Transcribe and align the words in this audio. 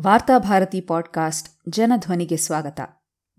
Varthabharati 0.00 0.80
podcast 0.80 1.70
ಜನಧ್ವನಿಗೆ 1.70 2.36
ಸ್ವಾಗತ. 2.36 2.80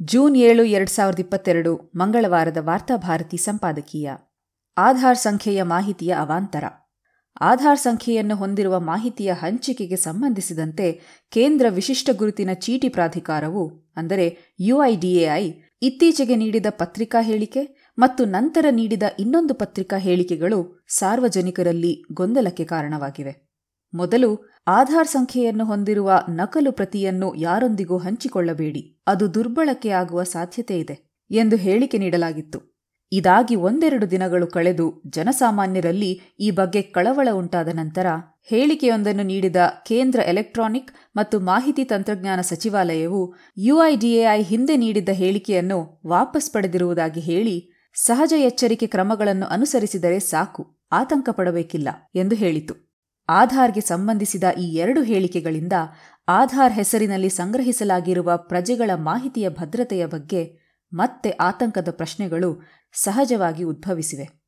June 0.02 0.35
ಏಳು, 0.35 0.64
ಎರಡ್ 0.64 0.90
ಸಾವಿರದ 0.90 1.19
ಇಪ್ಪತ್ತೆರಡು 1.19 1.91
ಮಂಗಳವಾರದ 1.95 2.57
ವಾರ್ತಾಭಾರತಿ 2.60 3.37
ಸಂಪಾದಕೀಯ. 3.37 4.12
ಆಧಾರ್ 4.78 5.18
ಸಂಖ್ಯೆಯ 5.18 5.63
ಮಾಹಿತಿಯ 5.63 6.16
ಅವಾಂತರ. 6.20 6.63
ಆಧಾರ್ 7.42 7.79
ಸಂಖ್ಯೆಯನ್ನು 7.79 8.36
ಹೊಂದಿರುವ 8.36 8.79
ಮಾಹಿತಿಯ 8.79 9.34
ಹಂಚಿಕೆಗೆ 9.34 9.96
ಸಂಬಂಧಿಸಿದಂತೆ 9.96 11.02
ಕೇಂದ್ರ 11.31 11.66
ವಿಶಿಷ್ಟ 11.70 12.10
ಗುರುತಿನ 12.17 12.49
ಚೀಟಿ 12.54 12.90
ಪ್ರಾಧಿಕಾರವು, 12.90 13.92
ಅಂದರೆ 13.96 14.56
ಯುಐಡಿಎಐ 14.60 15.51
ಇತ್ತೀಚೆಗೆ 15.81 16.35
ನೀಡಿದ 16.35 16.65
ಪತ್ರಿಕಾ 16.70 17.21
ಹೇಳಿಕೆ 17.21 17.91
ಮತ್ತು 17.99 18.25
ನಂತರ 18.25 18.65
ನೀಡಿದ 18.71 19.04
ಇನ್ನೊಂದು 19.20 19.54
ಪತ್ರಿಕಾ 19.54 19.97
ಹೇಳಿಕೆಗಳು 19.97 20.85
ಸಾರ್ವಜನಿಕರಲ್ಲಿ 20.88 22.04
ಗೊಂದಲಕ್ಕೆ 22.13 22.65
ಕಾರಣವಾಗಿವೆ. 22.65 23.52
ಮೊದಲು 23.93 24.29
ಆಧಾರ್ 24.67 25.07
ಸಂಖ್ಯೆಯನ್ನು 25.07 25.65
ಹೊಂದಿರುವ 25.65 26.11
ನಕಲು 26.29 26.71
ಪ್ರತಿಯನ್ನು 26.71 27.35
ಯಾರೊಂದಿಗೂ 27.35 27.97
ಹಂಚಿಕೊಳ್ಳಬೇಡಿ. 27.97 29.01
ಅದು 29.07 29.34
ದುರ್ಬಳಕೆಯಾಗುವ 29.34 30.23
ಸಾಧ್ಯತೆ 30.23 30.79
ಇದೆ 30.79 30.95
ಎಂದು 31.31 31.55
ಹೇಳಿಕೆ 31.55 31.98
ನೀಡಲಾಗಿತ್ತು. 31.98 32.59
ಇದಾಗಿ 33.11 33.55
ಒಂದೆರಡು 33.55 34.11
ದಿನಗಳು 34.11 34.48
ಕಳೆದು 34.48 35.03
ಜನಸಾಮಾನ್ಯರಲ್ಲಿ 35.07 36.21
ಈ 36.39 36.51
ಬಗ್ಗೆ 36.51 36.81
ಕಳವಳ 36.81 37.27
ಉಂಟಾದ 37.31 37.67
ನಂತರ 37.73 38.07
ಹೇಳಿಕೆಯೊಂದನ್ನು 38.49 39.23
ನೀಡಿದ 39.23 39.55
ಕೇಂದ್ರ 39.87 40.20
ಎಲೆಕ್ಟ್ರಾನಿಕ್ 40.20 40.91
ಮತ್ತು 41.15 41.39
ಮಾಹಿತಿ 41.39 41.84
ತಂತ್ರಜ್ಞಾನ 41.84 42.41
ಸಚಿವಾಲಯವು 42.41 43.35
ಯುಐಡಿಎಐ 43.57 44.41
ಹಿಂದೆ 44.41 44.75
ನೀಡಿದ್ದ 44.75 45.09
ಹೇಳಿಕೆಯನ್ನು 45.09 46.01
ವಾಪಸ್ 46.05 46.51
ಪಡೆದಿರುವುದಾಗಿ 46.51 47.20
ಹೇಳಿ 47.20 47.55
ಸಹಜ 47.95 48.34
ಎಚ್ಚರಿಕೆ 48.37 48.87
ಕ್ರಮಗಳನ್ನು 48.87 49.45
ಅನುಸರಿಸಿದರೆ 49.45 50.20
ಸಾಕು, 50.20 50.63
ಆತಂಕ 50.91 51.29
ಪಡಬೇಕಿಲ್ಲ 51.29 51.89
ಎಂದು 52.15 52.35
ಹೇಳಿತು. 52.35 52.92
ಆಧಾರ್ಗೆ 53.30 53.82
ಸಂಬಂಧಿಸಿದ 53.82 54.44
ಈ 54.59 54.73
ಎರಡು 54.73 55.04
ಹೇಳಿಕೆಗಳಿಂದ 55.04 55.73
ಆಧಾರ್ 56.27 56.73
ಹೆಸರಿನಲ್ಲಿ 56.73 57.30
ಸಂಗ್ರಹಿಸಲಾಗಿರುವ 57.30 58.38
ಪ್ರಜೆಗಳ 58.38 58.91
ಮಾಹಿತಿಯ 58.96 59.49
ಭದ್ರತೆಯ 59.49 60.05
ಬಗ್ಗೆ 60.05 60.60
ಮತ್ತೆ 60.93 61.30
ಆತಂಕದ 61.30 61.88
ಪ್ರಶ್ನೆಗಳು 61.91 62.62
ಸಹಜವಾಗಿ 62.93 63.63
ಉದ್ಭವಿಸಿವೆ. 63.63 64.44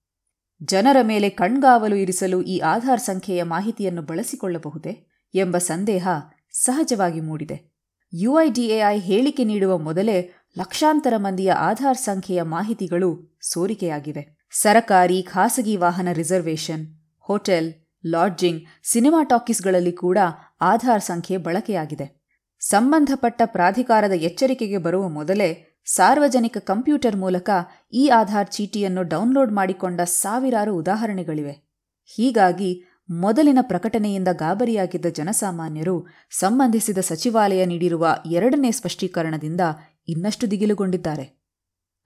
ಜನರ 0.64 0.98
ಮೇಲೆ 1.02 1.30
ಕಣ್ಗಾವಲು 1.30 1.96
ಇರಿಸಲು 1.96 2.42
ಈ 2.42 2.60
ಆಧಾರ್ 2.60 3.00
ಸಂಖ್ಯೆಯ 3.00 3.44
ಮಾಹಿತಿಯನ್ನು 3.44 4.02
ಬಳಸಿಕೊಳ್ಳಬಹುದೇ 4.02 5.08
ಎಂಬ 5.36 5.58
ಸಂದೇಹ 5.58 6.08
ಸಹಜವಾಗಿ 6.52 7.22
ಮೂಡಿದೆ. 7.22 7.76
ಯುಐಡಿಎಐ 8.14 9.00
ಹೇಳಿಕೆ 9.00 9.44
ನೀಡುವ 9.44 9.78
ಮೊದಲೇ 9.78 10.30
ಲಕ್ಷಾಂತರ 10.58 11.14
ಮಂದಿಯ 11.18 11.52
ಆಧಾರ್ 11.52 11.98
ಸಂಖ್ಯೆಯ 11.98 12.42
ಮಾಹಿತಿಗಳು 12.42 13.38
ಸೋರಿಕೆಯಾಗಿವೆ. 13.42 14.48
ಸರಕಾರಿ 14.52 15.24
ಖಾಸಗಿ 15.24 15.76
ವಾಹನ 15.76 16.08
ರಿಸರ್ವೇಷನ್, 16.12 16.88
ಹೋಟೆಲ್ 17.20 17.74
ಲಾಡ್ಜಿಂಗ್ 18.08 18.64
ಸಿನಿಮಾ 18.84 19.24
ಟಾಕೀಸ್ಗಳಲ್ಲಿ 19.24 19.92
ಕೂಡ 19.92 20.18
ಆಧಾರ್ 20.62 21.02
ಸಂಖ್ಯೆ 21.02 21.38
ಬಳಕೆಯಾಗಿದೆ. 21.38 22.26
ಸಂಬಂಧಪಟ್ಟ 22.60 23.42
ಪ್ರಾಧಿಕಾರದ 23.46 24.12
ಎಚ್ಚರಿಕೆಗೆ 24.12 24.78
ಬರುವ 24.78 25.10
ಮೊದಲೇ 25.10 25.82
ಸಾರ್ವಜನಿಕ 25.86 26.58
ಕಂಪ್ಯೂಟರ್ 26.58 27.16
ಮೂಲಕ 27.16 27.50
ಈ 27.94 28.08
ಆಧಾರ್ 28.08 28.52
ಚೀಟಿಯನ್ನು 28.52 29.04
ಡೌನ್ಲೋಡ್ 29.04 29.52
ಮಾಡಿಕೊಂಡ 29.52 30.02
ಸಾವಿರಾರು 30.02 30.76
ಉದಾಹರಣೆಗಳಿವೆ. 30.76 31.66
ಹೀಗಾಗಿ 32.06 32.84
ಮೊದಲಿನ 33.10 33.58
ಪ್ರಕಟಣೆಯಿಂದ 33.62 34.28
ಗಾಬರಿಯಾಗಿದ್ದ 34.32 35.06
ಜನಸಾಮಾನ್ಯರು 35.06 36.08
ಸಂಬಂಧಿಸಿದ 36.30 36.98
ಸಚಿವಾಲಯ 36.98 37.66
ನೀಡಿರುವ 37.66 38.16
ಎರಡನೇ 38.32 38.72
ಸ್ಪಷ್ಟೀಕರಣದಿಂದ 38.72 39.62
ಇನ್ನಷ್ಟು 40.08 40.52
ದಿಗಿಲುಗೊಂಡಿದ್ದಾರೆ. 40.52 41.46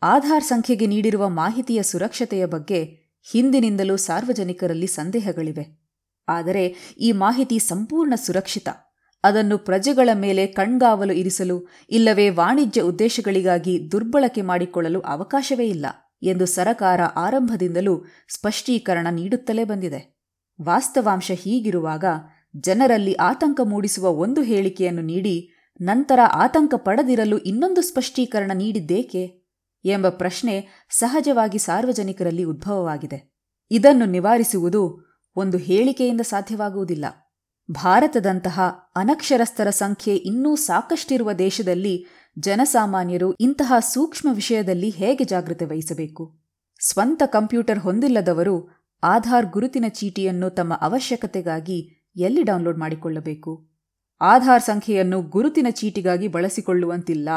ಆಧಾರ್ 0.01 0.43
ಸಂಖ್ಯೆಗೆ 0.43 0.87
ನೀಡಿರುವ 0.87 1.29
ಮಾಹಿತಿಯ 1.29 1.83
ಸುರಕ್ಷತೆಯ 1.83 2.45
ಬಗ್ಗೆ 2.45 3.09
ಹಿಂದಿನಿಂದಲೂ 3.31 3.97
ಸಾರ್ವಜನಿಕರಲ್ಲಿ 3.97 4.87
ಸಂದೇಹಗಳಿವೆ. 4.87 5.78
ಆದರೆ 6.29 6.95
ಈ 6.99 7.11
ಮಾಹಿತಿ 7.11 7.59
ಸಂಪೂರ್ಣ 7.59 8.13
ಸುರಕ್ಷಿತ. 8.15 8.69
ಅದನ್ನು 9.23 9.57
ಪ್ರಜೆಗಳ 9.57 10.09
ಮೇಲೆ 10.13 10.47
ಕಣ್ಗಾವಲು 10.47 11.13
ಇರಿಸಲು, 11.13 11.67
ಇಲ್ಲವೇ 11.89 12.29
ವಾಣಿಜ್ಯ 12.29 12.81
ಉದ್ದೇಶಗಳಿಗಾಗಿ 12.81 13.91
ದುರ್ಬಳಕೆ 13.91 14.41
ಮಾಡಿಕೊಳ್ಳಲು 14.41 14.99
ಅವಕಾಶವೇ 14.99 15.67
ಇಲ್ಲ 15.67 15.85
ಎಂದು 16.23 16.45
ಸರಕಾರ 16.45 17.01
ಆರಂಭದಿಂದಲೂ 17.15 18.05
ಸ್ಪಷ್ಟೀಕರಣ 18.29 19.07
ನೀಡುತ್ತಲೇ 19.11 19.63
ಬಂದಿದೆ. 19.63 20.19
ವಾಸ್ತವಾಂಶ 20.61 21.31
ಹೀಗಿರುವಾಗ 21.31 22.05
ಜನರಲ್ಲಿ 22.57 23.13
ಆತಂಕ 23.13 23.61
ಮೂಡಿಸುವ 23.63 24.09
ಒಂದು 24.09 24.41
ಹೇಳಿಕೆಯನ್ನು 24.41 25.01
ನೀಡಿ, 25.01 25.49
ನಂತರ 25.81 26.19
ಆತಂಕ 26.33 26.73
ಪಡೆದಿರಲು 26.75 27.37
ಇನ್ನೊಂದು 27.37 27.81
ಸ್ಪಷ್ಟೀಕರಣ 27.81 28.51
ನೀಡಿದ್ದೇಕೆ 28.53 29.23
ಎಂಬ 29.85 30.09
ಪ್ರಶ್ನೆ 30.09 30.87
ಸಹಜವಾಗಿ 30.89 31.57
ಸಾರ್ವಜನಿಕರಲ್ಲಿ 31.57 32.43
ಉದ್ಭವವಾಗಿದೆ. 32.43 33.19
ಇದನ್ನು 33.71 34.05
ನಿವಾರಿಸುವುದು 34.05 35.08
ಒಂದು 35.39 35.57
ಹೇಳಿಕೆಯಿಂದ 35.57 36.21
ಸಾಧ್ಯವಾಗುವುದಿಲ್ಲ. 36.21 37.05
ಭಾರತದಂತಹ 37.71 38.61
ಅನಕ್ಷರಸ್ಥರ 38.95 39.69
ಸಂಖ್ಯೆ 39.69 40.15
ಇನ್ನೂ 40.15 40.55
ಸಾಕಷ್ಟಿರುವ 40.55 41.33
ದೇಶದಲ್ಲಿ 41.33 42.05
ಜನಸಾಮಾನ್ಯರು 42.39 43.33
ಇಂತಹ 43.33 43.73
ಸೂಕ್ಷ್ಮ 43.79 44.29
ವಿಷಯದಲ್ಲಿ 44.33 44.89
ಹೇಗೆ 44.89 45.23
ಜಾಗೃತೆ 45.23 45.65
ವಹಿಸಬೇಕು? 45.65 46.39
ಸ್ವಂತ 46.81 47.23
ಕಂಪ್ಯೂಟರ್ 47.25 47.79
ಹೊಂದಿಲ್ಲದವರು 47.79 48.69
ಆಧಾರ್ 49.03 49.45
ಗುರುತಿನ 49.45 49.85
ಚೀಟಿಯನ್ನು 49.89 50.49
ತಮ್ಮ 50.49 50.73
ಅವಶ್ಯಕತೆಗಾಗಿ 50.73 52.09
ಎಲ್ಲಿ 52.15 52.43
ಡೌನ್ಲೋಡ್ 52.43 52.77
ಮಾಡಿಕೊಳ್ಳಬೇಕು? 52.77 53.69
ಆಧಾರ್ 54.21 54.63
ಸಂಖ್ಯೆಯನ್ನು 54.63 55.21
ಗುರುತಿನ 55.21 55.67
ಚೀಟಿಗಾಗಿ 55.71 56.27
ಬಳಸಿಕೊಳ್ಳುವಂತಿಲ್ಲ. 56.27 57.29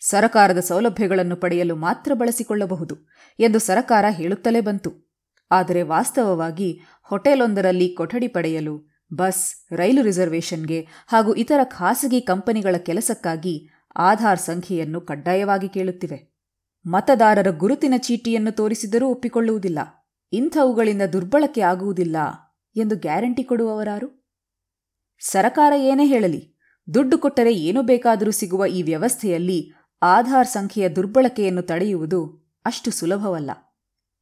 ಸರಕಾರದ 0.00 0.58
ಸೌಲಭ್ಯಗಳನ್ನು 0.58 1.36
ಪಡೆಯಲು 1.36 1.76
ಮಾತ್ರ 1.76 2.12
ಬಳಸಿಕೊಳ್ಳಬಹುದು 2.14 2.94
ಎಂದು 3.38 3.58
ಸರಕಾರ 3.58 4.04
ಹೇಳುತ್ತಲೇ 4.08 4.60
ಬಂತು. 4.60 5.09
ಆದರೆ 5.50 5.82
ವಾಸ್ತವವಾಗಿ 5.82 6.80
ಹೋಟೆಲೊಂದರಲ್ಲಿ 7.02 7.88
ಕೊಠಡಿ 7.88 8.28
ಪಡೆಯಲು, 8.28 8.90
ಬಸ್, 9.14 9.74
ರೈಲು 9.76 10.02
ರಿಸರ್ವೇಷನ್ಗೆ 10.02 10.86
ಹಾಗೂ 11.08 11.34
ಇತರ 11.34 11.60
ಖಾಸಗಿ 11.64 12.20
ಕಂಪನಿಗಳ 12.20 12.76
ಕೆಲಸಕ್ಕಾಗಿ 12.76 13.68
ಆಧಾರ್ 13.96 14.38
ಸಂಖ್ಯೆಯನ್ನು 14.38 15.00
ಕಡ್ಡಾಯವಾಗಿ 15.00 15.68
ಕೇಳುತ್ತಿವೆ. 15.68 16.30
ಮತದಾರರ 16.86 17.50
ಗುರುತಿನ 17.50 17.94
ಚೀಟಿಯನ್ನು 17.96 18.52
ತೋರಿಸಿದರೂ 18.52 19.08
ಒಪ್ಪಿಕೊಳ್ಳುವುದಿಲ್ಲ. 19.08 19.78
ಇಂಥವುಗಳಿಂದ 20.32 21.02
ದುರ್ಬಳಕೆ 21.02 21.60
ಆಗುವುದಿಲ್ಲ 21.60 22.16
ಎಂದು 22.76 22.96
ಗ್ಯಾರಂಟಿ 22.96 23.42
ಕೊಡುವವರಾರು? 23.42 24.32
ಸರಕಾರ 25.20 25.72
ಏನೇ 25.76 26.06
ಹೇಳಲಿ, 26.06 26.56
ದುಡ್ಡು 26.94 27.18
ಕೊಟ್ಟರೆ 27.18 27.54
ಏನು 27.54 27.82
ಬೇಕಾದರೂ 27.82 28.30
ಸಿಗುವ 28.30 28.66
ಈ 28.66 28.82
ವ್ಯವಸ್ಥೆಯಲ್ಲಿ 28.82 29.72
ಆಧಾರ್ 30.02 30.48
ಸಂಖ್ಯೆಯ 30.48 30.88
ದುರ್ಬಳಕೆಯನ್ನು 30.88 31.62
ತಡೆಯುವುದು 31.62 32.50
ಅಷ್ಟು 32.64 32.90
ಸುಲಭವಲ್ಲ. 32.90 33.50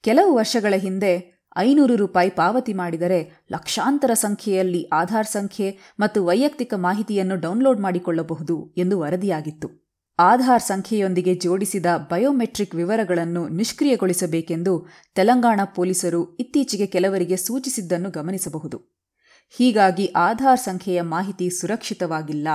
ಕೆಲವು 0.03 0.35
ವರ್ಷಗಳ 0.35 0.75
ಹಿಂದೆ 0.77 1.39
ಐನೂರು 1.57 1.97
ರೂಪಾಯಿ 1.97 2.31
ಪಾವತಿ 2.31 2.73
ಮಾಡಿದರೆ 2.73 3.47
ಲಕ್ಷಾಂತರ 3.53 4.11
ಸಂಖ್ಯೆಯಲ್ಲಿ 4.15 4.89
ಆಧಾರ್ 4.93 5.27
ಸಂಖ್ಯೆ 5.27 5.79
ಮತ್ತು 6.01 6.27
ವೈಯಕ್ತಿಕ 6.27 6.75
ಮಾಹಿತಿಯನ್ನು 6.75 7.37
ಡೌನ್ಲೋಡ್ 7.37 7.81
ಮಾಡಿಕೊಳ್ಳಬಹುದು 7.81 8.75
ಎಂದು 8.77 9.01
ವರದಿಯಾಗಿತ್ತು. 9.01 9.89
ಆಧಾರ್ 10.19 10.63
ಸಂಖ್ಯೆಯೊಂದಿಗೆ 10.63 11.35
ಜೋಡಿಸಿದ 11.35 11.87
ಬಯೋಮೆಟ್ರಿಕ್ 12.11 12.75
ವಿವರಗಳನ್ನು 12.75 13.49
ನಿಷ್ಕ್ರಿಯಗೊಳಿಸಬೇಕೆಂದು 13.49 14.87
ತೆಲಂಗಾಣ 15.15 15.61
ಪೊಲೀಸರು 15.75 16.37
ಇತ್ತೀಚೆಗೆ 16.37 16.87
ಕೆಲವರಿಗೆ 16.87 17.37
ಸೂಚಿಸಿದ್ದನ್ನು 17.37 18.11
ಗಮನಿಸಬಹುದು. 18.11 18.99
ಹೀಗಾಗಿ 19.49 20.07
ಆಧಾರ್ 20.07 20.61
ಸಂಖ್ಯೆಯ 20.61 21.01
ಮಾಹಿತಿ 21.03 21.51
ಸುರಕ್ಷಿತವಾಗಿಲ್ಲ 21.51 22.49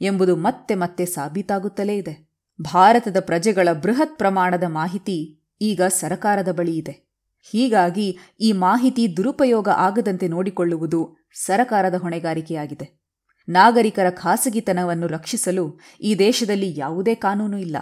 ಎಂಬುದು 0.00 0.36
ಮತ್ತೆ 0.36 0.74
ಮತ್ತೆ 0.74 1.04
ಸಾಬೀತಾಗುತ್ತಲೇ 1.04 1.96
ಇದೆ. 1.96 2.34
ಭಾರತದ 2.60 3.16
ಪ್ರಜೆಗಳ 3.20 3.68
ಬೃಹತ್ 3.72 4.18
ಪ್ರಮಾಣದ 4.18 4.62
ಮಾಹಿತಿ 4.68 5.43
ಈಗ 5.60 5.82
ಸರಕಾರದ 5.82 6.52
ಬಳಿ 6.52 6.76
ಇದೆ. 6.76 7.04
ಹೀಗಾಗಿ 7.42 8.18
ಈ 8.40 8.52
ಮಾಹಿತಿ 8.52 9.16
ದುರುಪಯೋಗ 9.16 9.68
ಆಗದಂತೆ 9.68 10.28
ನೋಡಿಕೊಳ್ಳುವುದು 10.28 11.16
ಸರಕಾರದ 11.34 11.94
ಹೊಣೆಗಾರಿಕೆಯಾಗಿದೆ. 11.94 13.04
ನಾಗರಿಕರ 13.48 14.10
ಖಾಸಗಿತನವನ್ನು 14.10 15.06
ರಕ್ಷಿಸಲು 15.06 15.78
ಈ 16.00 16.14
ದೇಶದಲ್ಲಿ 16.14 16.78
ಯಾವುದೇ 16.78 17.14
ಕಾನೂನು 17.14 17.58
ಇಲ್ಲ. 17.58 17.76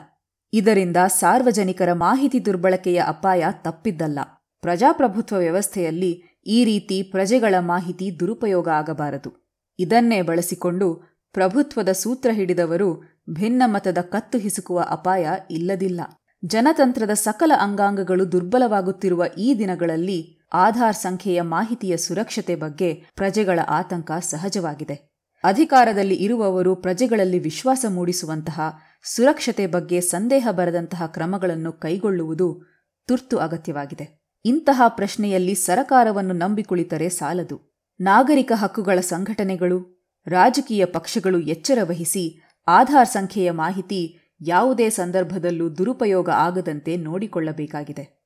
ಇದರಿಂದ 0.52 0.96
ಸಾರ್ವಜನಿಕರ 1.06 1.92
ಮಾಹಿತಿ 1.92 2.46
ದುರ್ಬಳಕೆಯ 2.46 3.02
ಅಪಾಯ 3.06 3.44
ತಪ್ಪಿದ್ದಲ್ಲ. 3.52 4.18
ಪ್ರಜಾಪ್ರಭುತ್ವ 4.60 5.36
ವ್ಯವಸ್ಥೆಯಲ್ಲಿ 5.36 6.42
ಈ 6.46 6.64
ರೀತಿ 6.64 7.02
ಪ್ರಜೆಗಳ 7.02 7.54
ಮಾಹಿತಿ 7.58 8.20
ದುರುಪಯೋಗ 8.20 8.68
ಆಗಬಾರದು. 8.68 9.54
ಇದನ್ನೇ 9.78 10.22
ಬಳಸಿಕೊಂಡು 10.22 11.12
ಪ್ರಭುತ್ವದ 11.32 11.92
ಸೂತ್ರ 11.92 12.30
ಹಿಡಿದವರು 12.32 13.02
ಭಿನ್ನಮತದ 13.30 13.98
ಕತ್ತು 14.00 14.38
ಹಿಸುಕುವ 14.38 14.86
ಅಪಾಯ 14.90 15.28
ಇಲ್ಲದಿಲ್ಲ. 15.50 16.00
ಜನತಂತ್ರದ 16.44 17.10
ಸಕಲ 17.10 17.52
ಅಂಗಾಂಗಗಳು 17.60 18.32
ದುರ್ಬಲವಾಗುತ್ತಿರುವ 18.32 19.24
ಈ 19.38 19.54
ದಿನಗಳಲ್ಲಿ 19.58 20.38
ಆಧಾರ್ 20.52 20.96
ಸಂಖ್ಯೆಯ 20.96 21.40
ಮಾಹಿತಿಯ 21.42 21.96
ಸುರಕ್ಷತೆ 21.96 22.54
ಬಗ್ಗೆ 22.54 23.04
ಪ್ರಜೆಗಳ 23.14 23.60
ಆತಂಕ 23.68 24.10
ಸಹಜವಾಗಿದೆ. 24.12 25.12
ಅಧಿಕಾರದಲ್ಲಿ 25.44 26.14
ಇರುವವರು 26.14 26.74
ಪ್ರಜೆಗಳಲ್ಲಿ 26.74 27.38
ವಿಶ್ವಾಸ 27.38 27.84
ಮೂಡಿಸುವಂತಹ, 27.88 28.60
ಸುರಕ್ಷತೆ 29.02 29.66
ಬಗ್ಗೆ 29.66 30.00
ಸಂದೇಹ 30.00 30.48
ಬರದಂತಹ 30.50 31.06
ಕ್ರಮಗಳನ್ನು 31.06 31.72
ಕೈಗೊಳ್ಳುವುದು 31.72 32.62
ತುರ್ತು 33.06 33.38
ಅಗತ್ಯವಾಗಿದೆ. 33.38 34.22
ಇಂತಹ 34.44 34.82
ಪ್ರಶ್ನೆಯಲ್ಲಿ 34.88 35.54
ಸರಕಾರವನ್ನು 35.54 36.34
ನಂಬಿಕುಳಿತರೆ 36.34 37.08
ಸಾಲದು. 37.08 37.78
ನಾಗರಿಕ 38.00 38.52
ಹಕ್ಕುಗಳ 38.54 39.00
ಸಂಘಟನೆಗಳು, 39.00 40.06
ರಾಜಕೀಯ 40.26 40.84
ಪಕ್ಷಗಳು 40.84 41.40
ಎಚ್ಚರ 41.40 41.78
ವಹಿಸಿ 41.82 42.42
ಆಧಾರ್ 42.68 43.08
ಸಂಖ್ಯೆಯ 43.08 43.50
ಮಾಹಿತಿ 43.50 44.18
ಯಾವುದೇ 44.42 44.90
ಸಂದರ್ಭದಲ್ಲೂ 44.90 45.68
ದುರುಪಯೋಗ 45.68 46.28
ಆಗದಂತೆ 46.34 46.96
ನೋಡಿಕೊಳ್ಳಬೇಕಾಗಿದೆ. 46.96 48.21